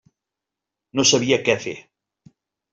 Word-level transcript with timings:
No 1.01 1.05
sabia 1.11 1.39
què 1.45 1.59
fer. 1.69 1.77